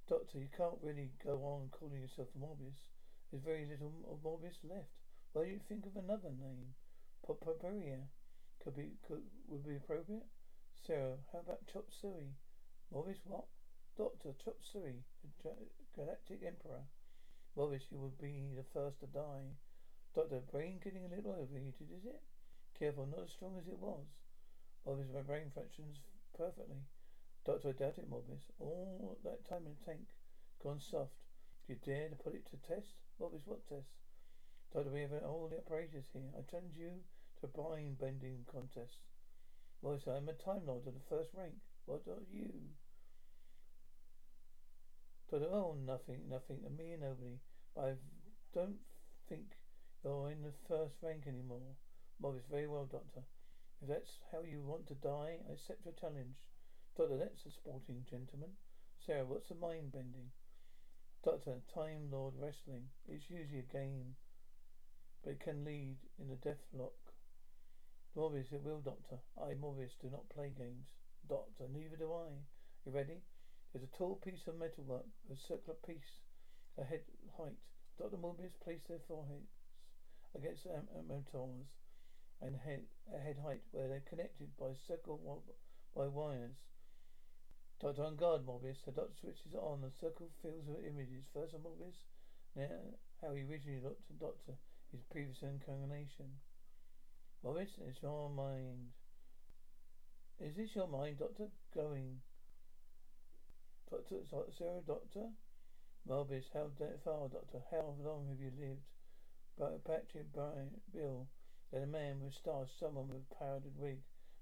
Doctor, 0.08 0.38
you 0.38 0.48
can't 0.56 0.80
really 0.82 1.10
go 1.26 1.42
on 1.44 1.70
calling 1.74 2.02
yourself 2.02 2.30
Morbius. 2.38 2.86
There's 3.32 3.44
very 3.44 3.66
little 3.66 4.06
of 4.08 4.22
Morbius 4.24 4.62
left. 4.64 4.94
Why 5.34 5.44
don't 5.44 5.52
you 5.52 5.60
think 5.68 5.86
of 5.86 5.98
another 5.98 6.30
name? 6.30 6.78
Paparia 7.26 8.08
could 8.68 8.76
be 8.76 8.92
could 9.08 9.24
would 9.48 9.66
be 9.66 9.78
appropriate. 9.78 10.28
Sarah, 10.86 11.16
how 11.32 11.40
about 11.40 11.64
Chop 11.72 11.88
Suey? 11.88 12.36
Morbius 12.92 13.24
what? 13.24 13.48
Doctor 13.98 14.36
Chop 14.44 14.60
Suey, 14.60 15.08
Galactic 15.96 16.44
Emperor. 16.46 16.84
Morbius, 17.56 17.88
you 17.90 17.98
would 18.00 18.20
be 18.20 18.52
the 18.58 18.68
first 18.76 19.00
to 19.00 19.08
die. 19.08 19.56
Doctor, 20.14 20.42
brain 20.52 20.82
getting 20.84 21.06
a 21.06 21.16
little 21.16 21.32
overheated, 21.32 21.88
is 21.96 22.04
it? 22.04 22.20
Careful, 22.78 23.08
not 23.08 23.24
as 23.24 23.32
strong 23.32 23.56
as 23.58 23.72
it 23.72 23.80
was. 23.80 24.04
Morbius, 24.86 25.16
my 25.16 25.22
brain 25.22 25.48
functions 25.56 26.04
perfectly. 26.38 26.84
Doctor, 27.46 27.70
I 27.70 27.72
doubt 27.72 28.00
it, 28.00 28.12
Morbius. 28.12 28.52
All 28.60 29.18
that 29.24 29.48
time 29.48 29.64
in 29.64 29.80
the 29.80 29.86
tank, 29.86 30.04
gone 30.62 30.82
soft. 30.82 31.16
Do 31.66 31.72
you 31.72 31.80
dare 31.80 32.10
to 32.10 32.16
put 32.16 32.36
it 32.36 32.44
to 32.52 32.58
test? 32.68 33.00
Morbius, 33.18 33.48
what 33.48 33.66
test? 33.70 33.96
Doctor, 34.74 34.92
we 34.92 35.08
have 35.08 35.14
all 35.24 35.48
the 35.48 35.64
apparatus 35.64 36.12
here. 36.12 36.36
I 36.36 36.44
challenge 36.52 36.76
you 36.76 37.00
to 37.42 37.48
brain 37.48 37.96
bending 38.00 38.46
contest. 38.52 38.98
Morbius, 39.84 40.08
I'm 40.08 40.28
a 40.28 40.34
Time 40.34 40.66
Lord 40.66 40.88
of 40.88 40.94
the 40.94 41.08
first 41.10 41.30
rank. 41.34 41.54
What 41.86 42.02
are 42.08 42.26
you? 42.34 42.50
Doctor, 45.30 45.48
oh, 45.52 45.76
nothing, 45.86 46.22
nothing, 46.30 46.60
a 46.66 46.70
mere 46.70 46.98
nobody. 46.98 47.38
But 47.76 47.84
I 47.86 47.94
don't 48.54 48.80
think 49.30 49.58
you're 50.04 50.32
in 50.32 50.42
the 50.42 50.54
first 50.68 50.96
rank 51.02 51.28
anymore. 51.28 51.76
Morbius, 52.22 52.50
very 52.50 52.68
well, 52.68 52.86
Doctor. 52.86 53.22
If 53.82 53.90
that's 53.90 54.18
how 54.32 54.42
you 54.42 54.62
want 54.62 54.88
to 54.88 54.96
die, 54.96 55.38
I 55.48 55.54
accept 55.54 55.86
your 55.86 55.94
challenge. 55.94 56.38
Doctor, 56.98 57.18
that's 57.18 57.46
a 57.46 57.52
sporting 57.52 58.06
gentleman. 58.10 58.58
Sarah, 59.06 59.26
what's 59.26 59.50
the 59.50 59.56
mind 59.56 59.92
bending? 59.92 60.32
Doctor, 61.24 61.62
Time 61.74 62.10
Lord 62.12 62.34
Wrestling. 62.40 62.90
It's 63.08 63.30
usually 63.30 63.60
a 63.60 63.74
game, 63.74 64.16
but 65.24 65.34
it 65.34 65.40
can 65.40 65.64
lead 65.64 65.98
in 66.18 66.32
a 66.32 66.36
death 66.36 66.64
deathlock. 66.74 67.14
Morbius, 68.18 68.52
it 68.52 68.64
will, 68.66 68.82
Doctor. 68.82 69.22
I, 69.38 69.54
Morbius, 69.54 69.94
do 70.02 70.10
not 70.10 70.28
play 70.34 70.50
games. 70.58 70.90
Doctor, 71.30 71.70
neither 71.70 71.98
do 71.98 72.10
I. 72.12 72.34
You 72.84 72.92
ready? 72.92 73.22
There's 73.70 73.86
a 73.86 73.96
tall 73.96 74.16
piece 74.16 74.48
of 74.48 74.58
metalwork 74.58 75.06
a 75.30 75.36
circular 75.36 75.78
piece 75.86 76.26
a 76.80 76.84
head 76.84 77.06
height. 77.38 77.62
Dr. 78.00 78.18
Morbius 78.18 78.58
placed 78.64 78.88
their 78.88 79.06
foreheads 79.08 79.54
against 80.34 80.64
the 80.64 80.82
amateurs 80.98 81.70
and 82.42 82.56
head, 82.58 82.82
a 83.14 83.20
head 83.20 83.38
height 83.38 83.62
where 83.70 83.88
they're 83.88 84.10
connected 84.10 84.50
by 84.58 84.74
circle 84.88 85.22
by 85.96 86.08
wires. 86.08 86.58
Doctor 87.80 88.02
on 88.02 88.16
guard, 88.16 88.48
Morbius. 88.48 88.82
The 88.84 88.98
doctor 88.98 89.14
switches 89.22 89.54
on. 89.54 89.82
The 89.82 89.94
circle 90.02 90.30
fills 90.42 90.66
with 90.66 90.86
images. 90.90 91.30
First 91.34 91.54
on 91.54 91.62
Morbius, 91.62 92.02
now 92.56 92.98
how 93.22 93.36
he 93.36 93.44
originally 93.44 93.82
looked. 93.82 94.10
And 94.10 94.20
Doctor, 94.20 94.58
his 94.92 95.06
previous 95.12 95.44
incarnation. 95.44 96.34
Morbius, 97.46 97.70
it's 97.88 98.02
your 98.02 98.30
mind. 98.30 98.90
Is 100.40 100.56
this 100.58 100.76
your 100.76 100.88
mind, 100.88 101.20
Doctor? 101.20 101.48
Going. 101.74 102.18
Doctor, 103.92 104.16
Sarah, 104.58 104.82
Doctor? 104.86 105.30
Morbius, 106.10 106.50
how 106.52 106.72
far, 107.06 107.30
Doctor? 107.30 107.62
How 107.70 107.94
long 108.04 108.28
have 108.30 108.42
you 108.42 108.52
lived? 108.60 108.82
But 109.58 109.86
Patrick 109.86 110.34
Brian, 110.34 110.82
Bill, 110.92 111.28
then 111.72 111.84
a 111.84 111.88
man 111.88 112.22
with 112.22 112.34
stars, 112.34 112.70
someone 112.80 113.08
with 113.08 113.22
a 113.30 113.36
powdered 113.36 113.78
wig. 113.78 114.00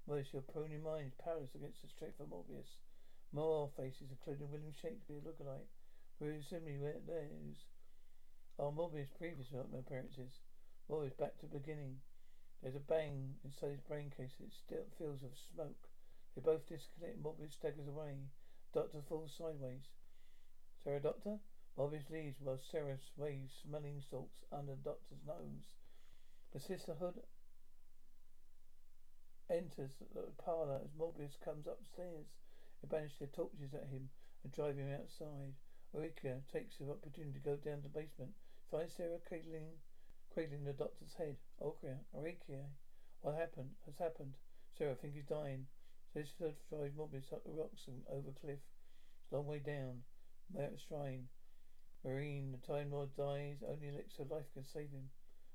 Morbius, 0.08 0.32
your 0.32 0.42
pony 0.42 0.78
mind 0.78 1.08
is 1.08 1.22
powerless 1.22 1.54
against 1.54 1.82
the 1.82 1.88
strength 1.88 2.18
of 2.18 2.28
Morbius. 2.28 2.80
More 3.32 3.68
faces, 3.76 4.08
including 4.10 4.50
William 4.50 4.72
Shakespeare, 4.72 5.20
look 5.22 5.38
alike. 5.40 5.68
Very 6.18 6.42
similarly, 6.48 6.80
those 7.06 7.60
are 8.58 8.72
Morbius' 8.72 9.12
previous 9.18 9.52
appearances. 9.52 10.40
Morbius 10.88 11.16
back 11.18 11.36
to 11.40 11.46
the 11.46 11.58
beginning. 11.58 12.00
There's 12.62 12.76
a 12.76 12.80
bang 12.80 13.34
inside 13.44 13.70
his 13.70 13.80
brain 13.88 14.10
case. 14.16 14.32
It 14.40 14.52
still 14.52 14.86
feels 14.98 15.22
of 15.22 15.36
smoke. 15.54 15.88
They 16.34 16.42
both 16.42 16.66
disconnect. 16.68 17.22
Morbius 17.22 17.52
staggers 17.52 17.88
away. 17.88 18.28
Doctor 18.74 19.02
falls 19.08 19.32
sideways. 19.36 19.88
Sarah, 20.84 21.00
Doctor? 21.00 21.38
Morbius 21.78 22.10
leaves 22.10 22.40
while 22.40 22.58
Sarah 22.70 22.98
waves 23.16 23.52
smelling 23.62 24.02
salts 24.10 24.44
under 24.50 24.72
the 24.72 24.90
Doctor's 24.90 25.24
nose. 25.26 25.68
The 26.52 26.60
sisterhood 26.60 27.20
enters 29.50 29.92
the 30.14 30.32
parlour 30.42 30.80
as 30.82 30.90
Morbius 30.98 31.38
comes 31.44 31.66
upstairs. 31.66 32.26
They 32.82 32.88
banish 32.88 33.18
their 33.18 33.28
torches 33.28 33.74
at 33.74 33.88
him 33.88 34.08
and 34.42 34.52
drive 34.52 34.76
him 34.76 34.92
outside. 34.92 35.54
Eureka 35.94 36.40
takes 36.52 36.76
the 36.78 36.90
opportunity 36.90 37.32
to 37.32 37.44
go 37.44 37.56
down 37.56 37.78
to 37.78 37.82
the 37.82 37.88
basement, 37.88 38.32
finds 38.70 38.94
Sarah 38.94 39.20
cradling, 39.26 39.68
cradling 40.32 40.64
the 40.64 40.72
doctor's 40.72 41.14
head. 41.14 41.36
Eureka, 41.60 41.98
Eureka, 42.14 42.60
what 43.22 43.34
happened? 43.34 43.70
Has 43.86 43.96
happened? 43.98 44.34
Sarah, 44.76 44.92
I 44.92 44.94
think 44.94 45.14
he's 45.14 45.24
dying. 45.24 45.66
So 46.12 46.20
this 46.20 46.32
drives 46.68 46.94
Morbius 46.94 47.32
up 47.32 47.44
the 47.44 47.52
rocks 47.52 47.88
and 47.88 48.02
over 48.10 48.32
cliff. 48.40 48.60
It's 48.60 49.32
a 49.32 49.36
long 49.36 49.46
way 49.46 49.58
down. 49.58 50.02
Merit 50.52 50.80
Shrine. 50.86 51.28
Marine, 52.04 52.52
the 52.52 52.66
Time 52.66 52.92
Lord 52.92 53.10
dies. 53.16 53.64
Only 53.66 53.88
elixir 53.88 54.22
of 54.22 54.30
life 54.30 54.52
can 54.54 54.64
save 54.64 54.90
him. 54.90 55.10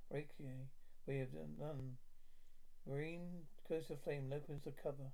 Eureka, 0.10 0.68
we 1.08 1.18
have 1.20 1.32
done 1.34 1.56
none. 1.60 1.98
Marine 2.88 3.46
goes 3.70 3.88
to 3.88 3.96
flame 3.96 4.34
opens 4.34 4.64
the 4.64 4.72
cover. 4.72 5.12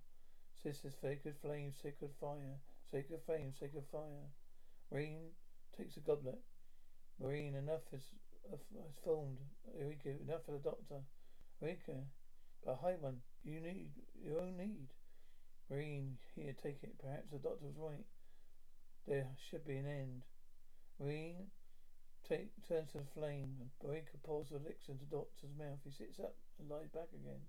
Sisters, 0.64 0.96
sacred 1.02 1.36
flame, 1.42 1.74
sacred 1.82 2.12
fire. 2.20 2.58
Sacred 2.92 3.20
flame, 3.26 3.54
sacred 3.60 3.84
fire. 3.92 4.32
Marine 4.92 5.32
takes 5.78 5.98
a 5.98 6.00
goblet. 6.00 6.40
Marine, 7.22 7.56
enough 7.56 7.82
has, 7.92 8.02
has 8.52 8.98
formed. 9.04 9.38
Eureka, 9.78 10.10
enough 10.24 10.46
for 10.46 10.54
the 10.54 10.64
doctor. 10.64 11.02
Eureka, 11.62 12.04
a 12.66 12.76
high 12.76 12.96
one. 13.00 13.18
You 13.44 13.60
need 13.60 13.92
your 14.24 14.40
own 14.40 14.58
need. 14.58 14.90
Marine, 15.70 16.18
here, 16.36 16.54
take 16.64 16.84
it. 16.84 16.96
Perhaps 17.02 17.32
the 17.32 17.40
doctor 17.40 17.66
was 17.66 17.76
right. 17.78 18.06
There 19.08 19.28
should 19.50 19.66
be 19.66 19.78
an 19.78 19.88
end. 19.88 20.24
Marine 21.00 21.48
take, 22.28 22.52
turns 22.68 22.92
to 22.92 23.00
the 23.00 23.14
flame. 23.14 23.72
Eureka 23.84 24.18
pours 24.24 24.50
the 24.50 24.58
elixir 24.58 24.92
into 24.92 25.06
the 25.06 25.16
doctor's 25.16 25.56
mouth. 25.58 25.80
He 25.84 25.92
sits 25.92 26.20
up 26.20 26.36
and 26.60 26.70
lies 26.70 26.92
back 26.94 27.12
again. 27.16 27.44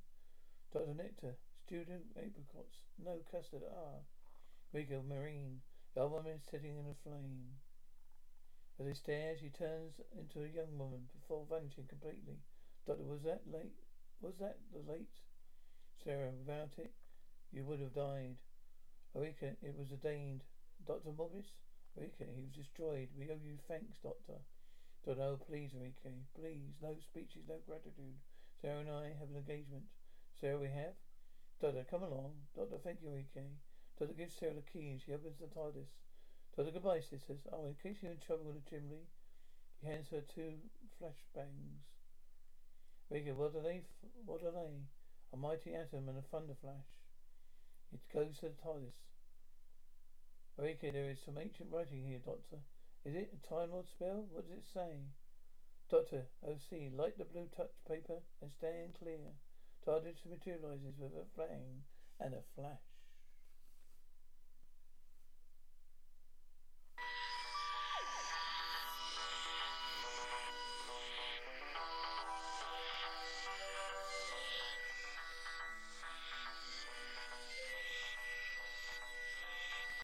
Dr. 0.72 0.94
Nectar, 0.94 1.34
student 1.66 2.06
apricots, 2.16 2.82
no 3.02 3.18
custard, 3.30 3.62
ah. 3.66 4.02
Eureka, 4.72 5.00
Marine, 5.08 5.62
the 5.94 6.06
woman 6.06 6.38
is 6.38 6.42
sitting 6.50 6.76
in 6.76 6.86
a 6.86 6.96
flame. 7.02 7.58
As 8.80 8.86
he 8.86 8.94
stares, 8.94 9.40
he 9.40 9.50
turns 9.50 9.98
into 10.14 10.44
a 10.44 10.54
young 10.54 10.78
woman 10.78 11.08
before 11.12 11.44
vanishing 11.50 11.86
completely. 11.88 12.38
Doctor, 12.86 13.02
was 13.02 13.22
that 13.22 13.42
late? 13.50 13.74
Was 14.20 14.34
that 14.38 14.58
the 14.72 14.86
late? 14.86 15.18
Sarah, 16.04 16.30
without 16.30 16.78
it, 16.78 16.92
you 17.50 17.64
would 17.64 17.80
have 17.80 17.92
died. 17.92 18.36
Eureka, 19.14 19.56
it 19.62 19.74
was 19.76 19.90
ordained. 19.90 20.44
Dr. 20.86 21.10
Morbius? 21.10 21.50
Eureka, 21.96 22.24
he 22.30 22.40
was 22.40 22.54
destroyed. 22.54 23.08
We 23.18 23.30
owe 23.30 23.42
you 23.42 23.58
thanks, 23.66 23.98
Doctor. 23.98 24.38
Doctor, 25.04 25.22
oh, 25.22 25.36
please, 25.36 25.74
Eureka, 25.74 26.14
please. 26.38 26.78
No 26.80 26.94
speeches, 27.02 27.42
no 27.48 27.58
gratitude. 27.66 28.14
Sarah 28.62 28.80
and 28.80 28.90
I 28.90 29.10
have 29.18 29.30
an 29.30 29.42
engagement. 29.42 29.90
Sarah, 30.40 30.58
we 30.58 30.68
have? 30.68 30.94
Doctor, 31.60 31.84
come 31.90 32.04
along. 32.04 32.46
Doctor, 32.54 32.78
thank 32.78 33.02
you, 33.02 33.10
Eureka. 33.10 33.42
Doctor 33.98 34.14
gives 34.14 34.34
Sarah 34.38 34.54
the 34.54 34.62
key 34.62 34.90
and 34.90 35.00
she 35.02 35.12
opens 35.12 35.38
the 35.40 35.50
TARDIS. 35.50 35.90
Doctor, 36.58 36.72
goodbye, 36.72 36.98
sisters. 36.98 37.46
Oh, 37.54 37.70
in 37.70 37.78
case 37.78 38.02
you're 38.02 38.10
in 38.10 38.18
trouble 38.18 38.50
with 38.50 38.58
the 38.58 38.66
chimney, 38.68 39.06
he 39.78 39.86
hands 39.86 40.10
her 40.10 40.26
two 40.26 40.58
flashbangs. 40.98 41.86
Eureka, 43.06 43.30
what 43.38 43.54
are 43.54 43.62
they? 43.62 43.86
What 44.26 44.42
are 44.42 44.50
they? 44.50 44.82
A 45.32 45.36
mighty 45.36 45.70
atom 45.70 46.10
and 46.10 46.18
a 46.18 46.26
thunder 46.34 46.58
flash. 46.58 46.90
It 47.94 48.02
goes 48.12 48.42
to 48.42 48.50
the 48.50 48.58
TARDIS. 48.58 48.98
Eureka, 50.58 50.90
there 50.90 51.06
is 51.06 51.22
some 51.22 51.38
ancient 51.38 51.70
writing 51.70 52.02
here, 52.02 52.18
Doctor. 52.26 52.58
Is 53.06 53.14
it 53.14 53.38
a 53.38 53.46
Time 53.46 53.70
Lord 53.70 53.86
spell? 53.86 54.26
What 54.34 54.50
does 54.50 54.58
it 54.58 54.66
say? 54.74 54.98
Doctor, 55.88 56.26
OC, 56.42 56.90
light 56.90 57.14
the 57.22 57.30
blue 57.30 57.46
touch 57.54 57.78
paper 57.86 58.18
and 58.42 58.50
stand 58.50 58.98
clear. 58.98 59.30
TARDIS 59.86 60.26
materializes 60.26 60.98
with 60.98 61.14
a 61.14 61.30
flame 61.38 61.86
and 62.18 62.34
a 62.34 62.42
flash. 62.58 62.87